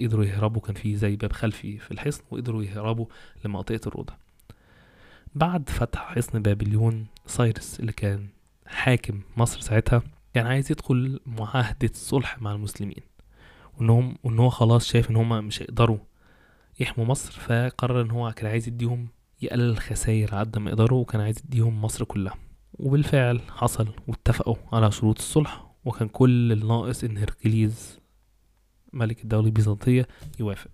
قدروا 0.01 0.25
يهربوا 0.25 0.61
كان 0.61 0.75
في 0.75 0.95
زي 0.95 1.15
باب 1.15 1.31
خلفي 1.33 1.77
في 1.77 1.91
الحصن 1.91 2.23
وقدروا 2.31 2.63
يهربوا 2.63 3.05
لمنطقة 3.45 3.79
الروضة. 3.87 4.13
بعد 5.35 5.69
فتح 5.69 6.15
حصن 6.15 6.41
بابليون 6.41 7.07
سايرس 7.25 7.79
اللي 7.79 7.91
كان 7.91 8.27
حاكم 8.65 9.21
مصر 9.37 9.59
ساعتها 9.59 10.03
كان 10.33 10.47
عايز 10.47 10.71
يدخل 10.71 11.19
معاهدة 11.25 11.89
صلح 11.93 12.41
مع 12.41 12.51
المسلمين. 12.51 13.03
وانهم 13.77 14.17
وإن 14.23 14.39
هو 14.39 14.49
خلاص 14.49 14.87
شايف 14.87 15.09
إن 15.09 15.15
هم 15.15 15.45
مش 15.45 15.61
هيقدروا 15.61 15.97
يحموا 16.81 17.05
مصر 17.05 17.31
فقرر 17.31 18.01
إن 18.01 18.11
هو 18.11 18.31
كان 18.31 18.51
عايز 18.51 18.67
يديهم 18.67 19.07
يقلل 19.41 19.69
الخسائر 19.69 20.35
قد 20.35 20.57
ما 20.57 20.69
يقدروا 20.69 21.01
وكان 21.01 21.21
عايز 21.21 21.39
يديهم 21.45 21.81
مصر 21.81 22.03
كلها. 22.05 22.35
وبالفعل 22.73 23.41
حصل 23.49 23.87
واتفقوا 24.07 24.55
على 24.71 24.91
شروط 24.91 25.17
الصلح 25.17 25.71
وكان 25.85 26.07
كل 26.07 26.51
الناقص 26.51 27.03
إن 27.03 27.17
هركليز 27.17 27.99
ملك 28.93 29.23
الدولة 29.23 29.45
البيزنطية 29.47 30.07
يوافق. 30.39 30.69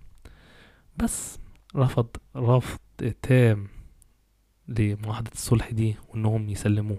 بس 0.97 1.39
رفض 1.75 2.07
رفض 2.35 2.79
تام 3.21 3.67
لمعاهدة 4.67 5.31
الصلح 5.33 5.71
دي 5.71 5.95
وإنهم 6.09 6.49
يسلموا 6.49 6.97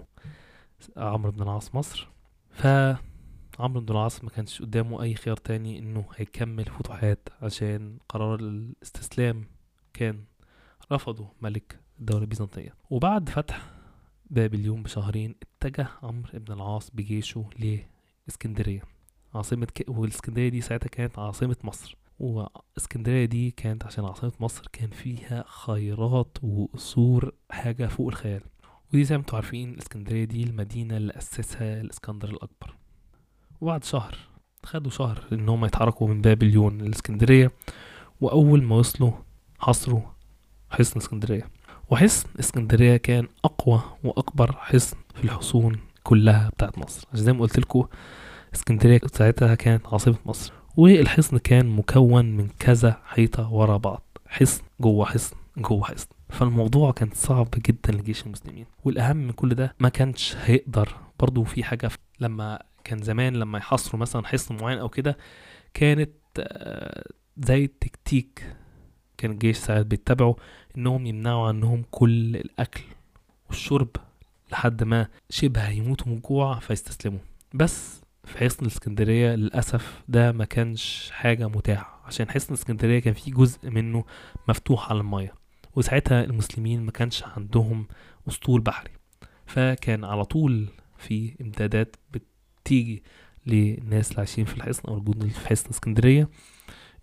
عمرو 0.97 1.31
بن 1.31 1.41
العاص 1.41 1.75
مصر. 1.75 2.07
ف 2.51 2.67
عمرو 3.59 3.81
بن 3.81 3.91
العاص 3.91 4.23
ما 4.23 4.29
كانش 4.29 4.61
قدامه 4.61 5.01
أي 5.03 5.15
خيار 5.15 5.37
تاني 5.37 5.79
إنه 5.79 6.05
هيكمل 6.15 6.65
فتوحات 6.65 7.29
عشان 7.41 7.97
قرار 8.09 8.39
الاستسلام 8.39 9.45
كان 9.93 10.23
رفضه 10.91 11.27
ملك 11.41 11.79
الدولة 11.99 12.21
البيزنطية. 12.21 12.73
وبعد 12.89 13.29
فتح 13.29 13.71
بابليون 14.29 14.83
بشهرين 14.83 15.35
اتجه 15.41 15.87
عمرو 16.03 16.29
بن 16.33 16.53
العاص 16.53 16.89
بجيشه 16.89 17.49
لإسكندرية. 18.27 18.81
عاصمة 19.35 19.65
ك... 19.65 19.83
والإسكندرية 19.87 20.49
دي 20.49 20.61
ساعتها 20.61 20.87
كانت 20.87 21.19
عاصمة 21.19 21.57
مصر. 21.63 21.97
وإسكندرية 22.19 23.25
دي 23.25 23.51
كانت 23.51 23.85
عشان 23.85 24.05
عاصمة 24.05 24.31
مصر 24.39 24.67
كان 24.73 24.89
فيها 24.89 25.45
خيرات 25.47 26.37
وقصور 26.43 27.33
حاجة 27.51 27.87
فوق 27.87 28.07
الخيال. 28.07 28.41
ودي 28.93 29.03
زي 29.03 29.17
ما 29.17 29.21
أنتوا 29.21 29.35
عارفين 29.35 29.69
الاسكندرية 29.73 30.23
دي 30.25 30.43
المدينة 30.43 30.97
اللي 30.97 31.17
أسسها 31.17 31.81
الإسكندر 31.81 32.29
الأكبر. 32.29 32.78
وبعد 33.61 33.83
شهر 33.83 34.17
خدوا 34.63 34.91
شهر 34.91 35.23
إن 35.33 35.49
هم 35.49 35.65
يتحركوا 35.65 36.07
من 36.07 36.21
بابليون 36.21 36.77
للإسكندرية 36.81 37.51
وأول 38.21 38.63
ما 38.63 38.75
وصلوا 38.75 39.11
حصروا 39.59 40.01
حصن 40.69 40.99
إسكندرية. 40.99 41.49
وحصن 41.89 42.29
إسكندرية 42.39 42.97
كان 42.97 43.27
أقوى 43.45 43.81
وأكبر 44.03 44.51
حصن 44.51 44.97
في 45.15 45.23
الحصون 45.23 45.79
كلها 46.03 46.49
بتاعت 46.49 46.77
مصر. 46.77 47.07
عشان 47.13 47.23
زي 47.25 47.33
ما 47.33 47.39
قلت 47.39 47.59
لكم 47.59 47.85
إسكندرية 48.55 49.01
ساعتها 49.13 49.55
كانت 49.55 49.87
عاصمة 49.87 50.15
مصر. 50.25 50.53
والحصن 50.77 51.37
كان 51.37 51.65
مكون 51.75 52.25
من 52.25 52.47
كذا 52.59 53.01
حيطة 53.05 53.53
ورا 53.53 53.77
بعض 53.77 54.03
حصن 54.27 54.63
جوه 54.79 55.05
حصن 55.05 55.35
جوه 55.57 55.83
حصن. 55.83 56.07
فالموضوع 56.29 56.91
كان 56.91 57.09
صعب 57.13 57.47
جدا 57.57 57.91
لجيش 57.91 58.25
المسلمين. 58.25 58.65
والأهم 58.83 59.17
من 59.17 59.31
كل 59.31 59.55
ده 59.55 59.75
ما 59.79 59.89
كانش 59.89 60.35
هيقدر 60.43 60.95
برضو 61.19 61.43
في 61.43 61.63
حاجة 61.63 61.91
لما 62.19 62.59
كان 62.89 63.01
زمان 63.03 63.35
لما 63.35 63.57
يحصروا 63.57 64.01
مثلا 64.01 64.27
حصن 64.27 64.55
معين 64.55 64.77
أو 64.79 64.89
كده 64.89 65.17
كانت 65.73 66.11
زي 67.37 67.63
التكتيك 67.65 68.55
كان 69.17 69.31
الجيش 69.31 69.57
ساعات 69.57 69.85
بيتبعوا 69.85 70.35
إنهم 70.77 71.05
يمنعوا 71.05 71.47
عنهم 71.47 71.83
كل 71.91 72.35
الأكل 72.35 72.83
والشرب 73.47 73.89
لحد 74.51 74.83
ما 74.83 75.07
شبه 75.29 75.61
هيموتوا 75.61 76.07
من 76.07 76.13
الجوع 76.13 76.59
فيستسلموا. 76.59 77.19
بس 77.53 78.01
في 78.25 78.37
حصن 78.37 78.65
الإسكندرية 78.65 79.35
للأسف 79.35 80.01
ده 80.07 80.31
ما 80.31 80.45
كانش 80.45 81.09
حاجة 81.11 81.47
متاحة 81.47 82.01
عشان 82.05 82.29
حصن 82.29 82.53
الإسكندرية 82.53 82.99
كان 82.99 83.13
فيه 83.13 83.31
جزء 83.31 83.69
منه 83.69 84.05
مفتوح 84.47 84.89
على 84.89 84.99
المية 84.99 85.33
وساعتها 85.75 86.23
المسلمين 86.23 86.81
ما 86.83 86.91
كانش 86.91 87.23
عندهم 87.23 87.87
أسطول 88.27 88.61
بحري. 88.61 88.91
فكان 89.45 90.05
على 90.05 90.25
طول 90.25 90.67
في 90.97 91.35
إمدادات 91.41 91.95
بتيجي 92.69 93.03
للناس 93.47 94.09
اللي 94.09 94.17
عايشين 94.19 94.45
في 94.45 94.57
الحصن 94.57 94.81
أو 94.87 94.97
الجنود 94.97 95.21
اللي 95.21 95.33
في 95.33 95.47
حصن 95.49 95.69
اسكندرية 95.69 96.29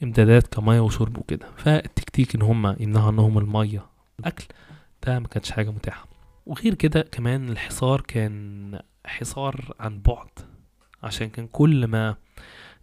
إمدادات 0.02 0.46
كمية 0.46 0.80
وشرب 0.80 1.18
وكده. 1.18 1.46
فالتكتيك 1.56 2.35
إن 2.35 2.42
هم 2.42 2.76
يمنعوا 2.80 3.06
عنهم 3.06 3.38
المية 3.38 3.87
الأكل 4.20 4.44
ده 5.06 5.18
ما 5.18 5.28
كانش 5.28 5.50
حاجة 5.50 5.70
متاحة. 5.70 6.08
وغير 6.46 6.75
كده 6.75 7.02
كمان 7.02 7.49
الحصار 7.49 8.00
كان 8.00 8.78
حصار 9.06 9.75
عن 9.80 10.00
بعد 10.00 10.28
عشان 11.02 11.28
كان 11.28 11.46
كل 11.46 11.87
ما 11.87 12.16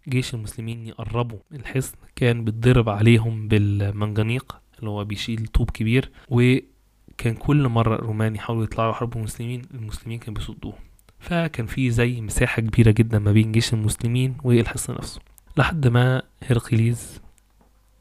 جيش 0.08 0.34
المسلمين 0.34 0.86
يقربوا 0.86 1.38
الحصن 1.52 1.94
كان 2.16 2.44
بيتضرب 2.44 2.88
عليهم 2.88 3.48
بالمنجنيق 3.48 4.56
اللي 4.78 4.90
هو 4.90 5.04
بيشيل 5.04 5.46
طوب 5.46 5.70
كبير 5.70 6.10
وكان 6.28 7.34
كل 7.38 7.68
مرة 7.68 7.94
الرومان 7.94 8.34
يحاولوا 8.36 8.64
يطلعوا 8.64 8.90
يحاربوا 8.90 9.18
المسلمين 9.20 9.62
المسلمين 9.74 10.18
كانوا 10.18 10.34
بيصدوهم. 10.34 10.78
فكان 11.24 11.66
في 11.66 11.90
زي 11.90 12.20
مساحة 12.20 12.62
كبيرة 12.62 12.90
جدا 12.90 13.18
ما 13.18 13.32
بين 13.32 13.52
جيش 13.52 13.72
المسلمين 13.74 14.36
والحصن 14.42 14.94
نفسه. 14.94 15.20
لحد 15.56 15.86
ما 15.88 16.22
هرقليز 16.42 17.20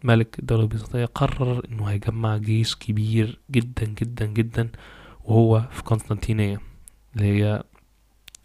ملك 0.03 0.39
الدولة 0.39 0.61
البيزنطية 0.63 1.05
قرر 1.05 1.65
إنه 1.71 1.85
هيجمع 1.85 2.37
جيش 2.37 2.75
كبير 2.75 3.39
جدا 3.51 3.85
جدا 3.85 4.25
جدا 4.25 4.69
وهو 5.25 5.63
في 5.71 5.81
قسطنطينية 5.81 6.59
اللي 7.15 7.25
هي 7.43 7.63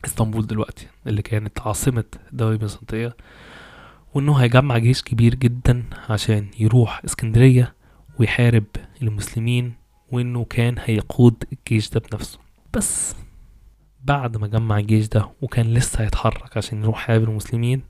إسطنبول 0.05 0.47
دلوقتي 0.47 0.87
اللي 1.07 1.23
كانت 1.23 1.61
عاصمة 1.61 2.05
الدولة 2.33 2.53
البيزنطية 2.53 3.17
وإنه 4.15 4.35
هيجمع 4.37 4.79
جيش 4.79 5.03
كبير 5.03 5.35
جدا 5.35 5.85
عشان 6.09 6.47
يروح 6.59 7.05
إسكندرية 7.05 7.75
ويحارب 8.19 8.65
المسلمين 9.03 9.73
وإنه 10.13 10.45
كان 10.45 10.75
هيقود 10.85 11.45
الجيش 11.53 11.91
ده 11.91 12.01
بنفسه. 12.01 12.39
بس 12.75 13.15
بعد 14.05 14.37
ما 14.37 14.47
جمع 14.47 14.79
الجيش 14.79 15.09
ده 15.09 15.31
وكان 15.43 15.67
لسه 15.67 16.05
هيتحرك 16.05 16.57
عشان 16.57 16.83
يروح 16.83 17.03
يحارب 17.03 17.23
المسلمين 17.23 17.83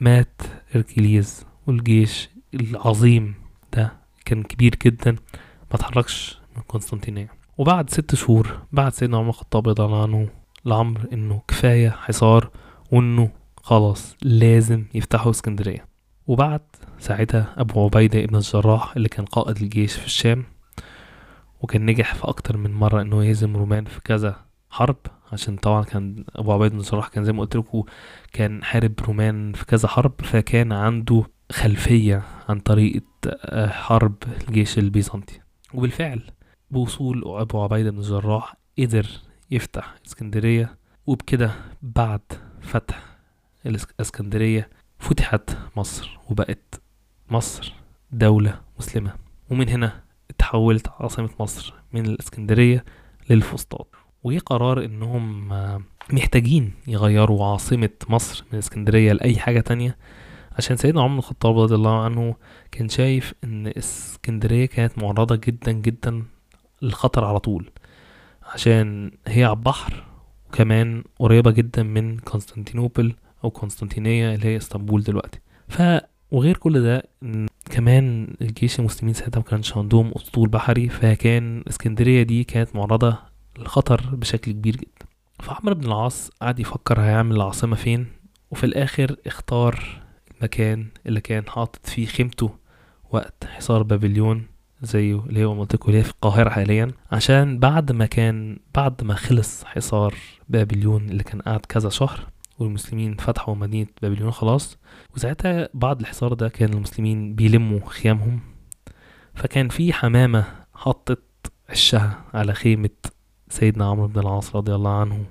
مات 0.00 0.42
إركليز 0.76 1.46
والجيش 1.66 2.28
العظيم 2.54 3.34
ده 3.76 3.92
كان 4.24 4.42
كبير 4.42 4.76
جدا 4.84 5.10
ما 5.12 5.74
اتحركش 5.74 6.38
من 6.56 6.62
قسطنطينية. 6.62 7.28
وبعد 7.58 7.90
ست 7.90 8.14
شهور 8.14 8.58
بعد 8.72 8.92
سيدنا 8.92 9.16
عمر 9.18 9.28
الخطاب 9.28 9.68
رضي 9.68 9.82
الله 9.82 10.02
عنه 10.02 10.28
لعمر 10.64 11.06
إنه 11.12 11.42
كفاية 11.48 11.90
حصار 11.90 12.50
وإنه 12.92 13.30
خلاص 13.62 14.16
لازم 14.22 14.84
يفتحوا 14.94 15.30
اسكندرية. 15.30 15.86
وبعد 16.26 16.60
ساعتها 16.98 17.54
أبو 17.56 17.84
عبيدة 17.84 18.24
ابن 18.24 18.36
الجراح 18.36 18.96
اللي 18.96 19.08
كان 19.08 19.24
قائد 19.24 19.56
الجيش 19.56 19.92
في 19.94 20.06
الشام 20.06 20.44
وكان 21.60 21.86
نجح 21.86 22.14
في 22.14 22.24
أكتر 22.28 22.56
من 22.56 22.72
مرة 22.74 23.02
إنه 23.02 23.24
يهزم 23.24 23.56
رومان 23.56 23.84
في 23.84 24.00
كذا 24.00 24.36
حرب. 24.70 24.96
عشان 25.32 25.56
طبعا 25.56 25.84
كان 25.84 26.24
أبو 26.36 26.52
عبيد 26.52 26.72
بن 26.72 26.78
الجراح 26.78 27.08
كان 27.08 27.24
زي 27.24 27.32
ما 27.32 27.40
قلت 27.40 27.56
لكم 27.56 27.82
كان 28.32 28.64
حارب 28.64 28.92
رومان 29.00 29.52
في 29.52 29.64
كذا 29.64 29.88
حرب 29.88 30.12
فكان 30.22 30.72
عنده 30.72 31.24
خلفية 31.52 32.22
عن 32.48 32.60
طريقة 32.60 33.02
حرب 33.68 34.14
الجيش 34.48 34.78
البيزنطي. 34.78 35.40
وبالفعل 35.74 36.22
بوصول 36.70 37.22
أبو 37.26 37.62
عبيدة 37.62 37.90
بن 37.90 37.98
الجراح 37.98 38.54
قدر 38.78 39.06
يفتح 39.50 39.94
إسكندرية 40.06 40.76
وبكده 41.06 41.50
بعد 41.82 42.20
فتح 42.60 43.16
الإسكندرية 43.66 44.68
فتحت 44.98 45.50
مصر 45.76 46.18
وبقت 46.30 46.80
مصر 47.30 47.72
دولة 48.12 48.60
مسلمة. 48.78 49.12
ومن 49.50 49.68
هنا 49.68 50.02
اتحولت 50.30 50.88
عاصمة 50.88 51.30
مصر 51.40 51.74
من 51.92 52.06
الإسكندرية 52.06 52.84
للفسطاط. 53.30 53.94
وجه 54.24 54.38
قرار 54.38 54.84
إنهم 54.84 55.52
آه، 55.52 55.82
محتاجين 56.12 56.72
يغيروا 56.86 57.46
عاصمة 57.46 57.90
مصر 58.08 58.44
من 58.52 58.58
اسكندرية 58.58 59.12
لأي 59.12 59.36
حاجة 59.38 59.60
تانية؟ 59.60 59.96
عشان 60.52 60.76
سيدنا 60.76 61.02
عمر 61.02 61.12
بن 61.12 61.18
الخطاب 61.18 61.58
رضي 61.58 61.74
الله 61.74 62.04
عنه 62.04 62.34
كان 62.72 62.88
شايف 62.88 63.34
إن 63.44 63.66
اسكندرية 63.66 64.66
كانت 64.66 64.98
معرضة 64.98 65.36
جدا 65.36 65.72
جدا 65.72 66.22
للخطر 66.82 67.24
على 67.24 67.38
طول 67.38 67.70
عشان 68.54 69.10
هي 69.26 69.44
على 69.44 69.52
البحر 69.52 70.04
وكمان 70.48 71.04
قريبة 71.18 71.50
جدا 71.50 71.82
من 71.82 72.16
قسطنطينوبل 72.18 73.14
أو 73.44 73.48
قسطنطينية 73.48 74.34
اللي 74.34 74.46
هي 74.46 74.56
إسطنبول 74.56 75.02
دلوقتي. 75.02 75.40
ف 75.68 75.82
وغير 76.30 76.56
كل 76.56 76.82
ده 76.82 77.02
كمان 77.70 78.34
الجيش 78.40 78.78
المسلمين 78.78 79.14
ساعتها 79.14 79.38
ما 79.38 79.44
كانش 79.44 79.76
عندهم 79.76 80.12
أسطول 80.16 80.48
بحري 80.48 80.88
فكان 80.88 81.64
اسكندرية 81.68 82.22
دي 82.22 82.44
كانت 82.44 82.76
معرضة 82.76 83.18
للخطر 83.58 84.00
بشكل 84.12 84.52
كبير 84.52 84.76
جدا. 84.76 85.06
فعمرو 85.42 85.74
بن 85.74 85.84
العاص 85.86 86.30
قعد 86.42 86.60
يفكر 86.60 87.00
هيعمل 87.00 87.36
العاصمة 87.36 87.76
فين 87.76 88.06
وفي 88.50 88.64
الآخر 88.64 89.16
اختار 89.26 90.02
المكان 90.38 90.86
اللي 91.06 91.20
كان 91.20 91.48
حاطط 91.48 91.86
فيه 91.86 92.06
خيمته 92.06 92.50
وقت 93.10 93.44
حصار 93.44 93.82
بابليون 93.82 94.46
زيه 94.82 95.14
اللي 95.26 95.44
هو 95.44 95.54
منطقة 95.54 95.86
اللي 95.86 95.98
هي 95.98 96.02
في 96.04 96.10
القاهرة 96.10 96.50
حاليا 96.50 96.92
عشان 97.12 97.58
بعد 97.58 97.92
ما 97.92 98.06
كان 98.06 98.58
بعد 98.74 99.04
ما 99.04 99.14
خلص 99.14 99.64
حصار 99.64 100.14
بابليون 100.48 101.08
اللي 101.08 101.22
كان 101.22 101.40
قعد 101.40 101.60
كذا 101.66 101.88
شهر 101.88 102.26
والمسلمين 102.58 103.14
فتحوا 103.16 103.54
مدينة 103.54 103.88
بابليون 104.02 104.30
خلاص 104.30 104.78
وساعتها 105.16 105.68
بعد 105.74 106.00
الحصار 106.00 106.32
ده 106.32 106.48
كان 106.48 106.72
المسلمين 106.72 107.34
بيلموا 107.34 107.80
خيامهم. 107.86 108.40
فكان 109.34 109.68
في 109.68 109.92
حمامة 109.92 110.44
حطت 110.74 111.22
عشها 111.68 112.24
على 112.34 112.54
خيمة 112.54 112.90
سيدنا 113.50 113.84
عمرو 113.84 114.06
بن 114.06 114.20
العاص 114.20 114.56
رضي 114.56 114.74
الله 114.74 115.00
عنه 115.00 115.24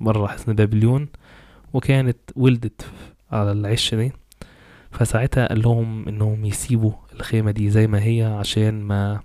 بره 0.00 0.26
حصن 0.26 0.52
بابليون 0.52 1.08
وكانت 1.72 2.18
ولدت 2.36 2.86
على 3.32 3.52
العش 3.52 3.94
دي. 3.94 4.12
فساعتها 4.90 5.46
قال 5.48 5.62
لهم 5.62 6.08
إنهم 6.08 6.44
يسيبوا 6.44 6.92
الخيمة 7.12 7.50
دي 7.50 7.70
زي 7.70 7.86
ما 7.86 8.02
هي 8.02 8.22
عشان 8.22 8.82
ما 8.82 9.20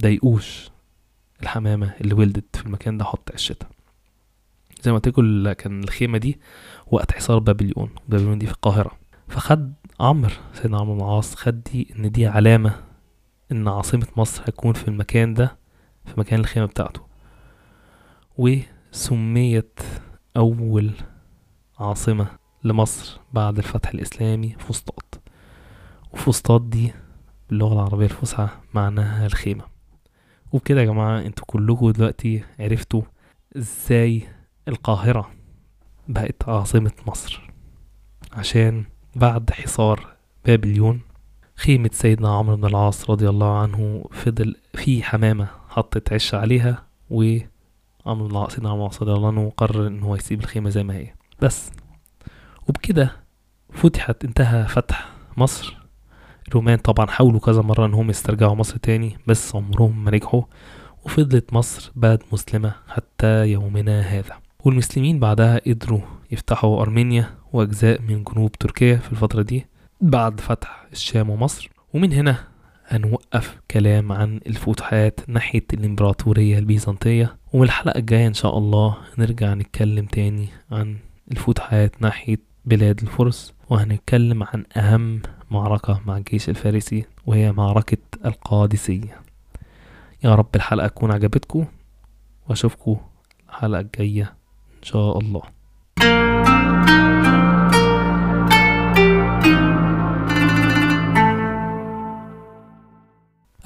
ضايقوش 0.00 0.70
الحمامة 1.42 1.94
اللي 2.00 2.14
ولدت 2.14 2.56
في 2.56 2.66
المكان 2.66 2.98
ده 2.98 3.04
حط 3.04 3.30
عشتها. 3.34 3.68
زي 4.82 4.92
ما 4.92 4.98
لكم 4.98 5.52
كان 5.52 5.84
الخيمة 5.84 6.18
دي 6.18 6.40
وقت 6.86 7.12
حصار 7.12 7.38
بابليون. 7.38 7.90
بابليون 8.08 8.38
دي 8.38 8.46
في 8.46 8.52
القاهرة. 8.52 8.90
فخد 9.28 9.72
عمرو 10.00 10.30
سيدنا 10.54 10.78
عمرو 10.78 10.94
بن 10.94 11.00
العاص 11.00 11.34
خد 11.34 11.62
دي 11.62 11.94
إن 11.96 12.10
دي 12.10 12.26
علامة 12.26 12.74
إن 13.52 13.68
عاصمة 13.68 14.06
مصر 14.16 14.42
هتكون 14.42 14.72
في 14.72 14.88
المكان 14.88 15.34
ده 15.34 15.56
في 16.04 16.20
مكان 16.20 16.40
الخيمة 16.40 16.66
بتاعته. 16.66 17.13
وسميت 18.38 19.80
أول 20.36 20.90
عاصمة 21.78 22.26
لمصر 22.64 23.20
بعد 23.32 23.58
الفتح 23.58 23.90
الإسلامي 23.90 24.56
فسطاط. 24.58 25.20
وفسطاط 26.12 26.60
دي 26.62 26.92
باللغة 27.48 27.72
العربية 27.72 28.04
الفصحى 28.04 28.48
معناها 28.74 29.26
الخيمة. 29.26 29.64
وبكده 30.52 30.80
يا 30.80 30.86
جماعة 30.86 31.20
أنتوا 31.20 31.44
كلكم 31.46 31.90
دلوقتي 31.90 32.44
عرفتوا 32.60 33.02
إزاي 33.56 34.22
القاهرة 34.68 35.30
بقت 36.08 36.48
عاصمة 36.48 36.92
مصر. 37.06 37.50
عشان 38.32 38.84
بعد 39.16 39.50
حصار 39.50 40.16
بابليون 40.46 41.00
خيمة 41.56 41.90
سيدنا 41.92 42.28
عمرو 42.36 42.56
بن 42.56 42.64
العاص 42.64 43.10
رضي 43.10 43.28
الله 43.28 43.58
عنه 43.58 44.04
فضل 44.12 44.56
في 44.74 45.02
حمامة 45.02 45.48
حطت 45.68 46.12
عش 46.12 46.34
عليها 46.34 46.86
وعمرو 47.10 47.53
العاص 48.06 49.02
رضي 49.02 49.12
الله 49.12 49.28
عنه 49.28 49.52
قرر 49.56 49.86
إن 49.86 50.02
هو 50.02 50.16
يسيب 50.16 50.40
الخيمة 50.40 50.70
زي 50.70 50.82
ما 50.82 50.94
هي. 50.94 51.14
بس. 51.42 51.70
وبكده 52.68 53.16
فتحت 53.72 54.24
انتهى 54.24 54.68
فتح 54.68 55.08
مصر. 55.36 55.76
الرومان 56.48 56.78
طبعا 56.78 57.06
حاولوا 57.06 57.40
كذا 57.40 57.62
مرة 57.62 57.86
إنهم 57.86 58.10
يسترجعوا 58.10 58.54
مصر 58.54 58.76
تاني 58.76 59.18
بس 59.26 59.56
عمرهم 59.56 60.04
ما 60.04 60.10
نجحوا. 60.10 60.42
وفضلت 61.04 61.52
مصر 61.52 61.92
بلد 61.96 62.22
مسلمة 62.32 62.74
حتى 62.88 63.46
يومنا 63.46 64.00
هذا. 64.00 64.38
والمسلمين 64.64 65.20
بعدها 65.20 65.60
قدروا 65.66 66.00
يفتحوا 66.30 66.82
أرمينيا 66.82 67.30
وأجزاء 67.52 68.02
من 68.02 68.24
جنوب 68.24 68.52
تركيا 68.52 68.96
في 68.96 69.12
الفترة 69.12 69.42
دي 69.42 69.66
بعد 70.00 70.40
فتح 70.40 70.86
الشام 70.92 71.30
ومصر. 71.30 71.70
ومن 71.94 72.12
هنا 72.12 72.53
هنوقف 72.86 73.60
كلام 73.70 74.12
عن 74.12 74.40
الفتوحات 74.46 75.20
ناحية 75.28 75.64
الإمبراطورية 75.72 76.58
البيزنطية. 76.58 77.36
ومن 77.52 77.62
الحلقة 77.62 77.98
الجاية 77.98 78.26
إن 78.26 78.34
شاء 78.34 78.58
الله 78.58 78.96
هنرجع 79.18 79.54
نتكلم 79.54 80.06
تاني 80.06 80.48
عن 80.70 80.96
الفتوحات 81.32 82.02
ناحية 82.02 82.38
بلاد 82.64 83.00
الفرس 83.02 83.54
وهنتكلم 83.70 84.42
عن 84.42 84.64
أهم 84.76 85.22
معركة 85.50 86.00
مع 86.06 86.16
الجيش 86.16 86.48
الفارسي 86.48 87.04
وهي 87.26 87.52
معركة 87.52 87.98
القادسية. 88.24 89.20
يا 90.24 90.34
رب 90.34 90.56
الحلقة 90.56 90.86
تكون 90.86 91.12
عجبتكم 91.12 91.66
وأشوفكم 92.48 92.96
الحلقة 93.48 93.80
الجاية 93.80 94.22
إن 94.78 94.82
شاء 94.82 95.18
الله. 95.18 95.42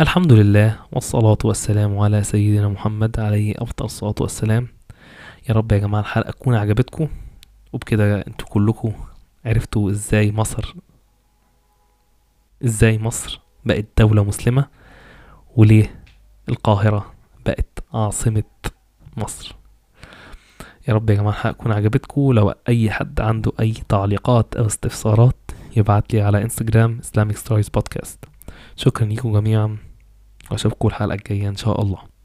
الحمد 0.00 0.32
لله 0.32 0.78
والصلاة 0.92 1.38
والسلام 1.44 1.98
على 1.98 2.22
سيدنا 2.22 2.68
محمد 2.68 3.20
عليه 3.20 3.54
أفضل 3.58 3.84
الصلاة 3.84 4.14
والسلام. 4.20 4.68
يا 5.48 5.54
رب 5.54 5.72
يا 5.72 5.78
جماعة 5.78 6.00
الحلقة 6.00 6.30
تكون 6.30 6.54
عجبتكم 6.54 7.08
وبكده 7.72 8.26
أنتوا 8.26 8.48
كلكم 8.48 8.92
عرفتوا 9.44 9.90
إزاي 9.90 10.32
مصر 10.32 10.74
إزاي 12.64 12.98
مصر 12.98 13.40
بقت 13.64 13.86
دولة 13.98 14.24
مسلمة 14.24 14.66
وليه 15.56 16.04
القاهرة 16.48 17.12
بقت 17.46 17.84
عاصمة 17.94 18.42
مصر. 19.16 19.56
يا 20.88 20.94
رب 20.94 21.10
يا 21.10 21.14
جماعة 21.14 21.30
الحلقة 21.32 21.52
تكون 21.52 21.72
عجبتكم 21.72 22.32
لو 22.32 22.54
أي 22.68 22.90
حد 22.90 23.20
عنده 23.20 23.52
أي 23.60 23.74
تعليقات 23.88 24.56
أو 24.56 24.66
استفسارات 24.66 25.50
يبعت 25.76 26.14
لي 26.14 26.22
على 26.22 26.42
انستجرام 26.42 27.00
Islamic 27.00 27.36
Stories 27.36 27.68
Podcast. 27.78 28.28
شكرا 28.76 29.06
لكم 29.06 29.32
جميعا. 29.32 29.87
وأشوفكم 30.50 30.88
الحلقة 30.88 31.14
الجاية 31.14 31.48
إن 31.48 31.56
شاء 31.56 31.82
الله. 31.82 32.17